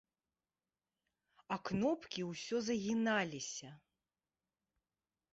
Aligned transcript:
А 1.55 1.57
кнопкі 1.69 2.21
ўсё 2.29 2.61
загіналіся. 2.69 3.69